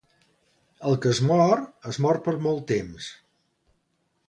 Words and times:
El 0.91 0.97
que 1.03 1.11
es 1.15 1.19
mor, 1.33 1.61
es 1.91 2.01
mor 2.07 2.21
per 2.29 2.35
molt 2.49 2.67
temps. 2.75 3.13